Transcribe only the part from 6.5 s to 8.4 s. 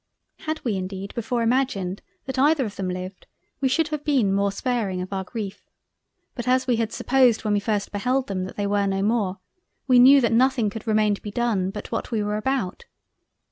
we had supposed when we first beheld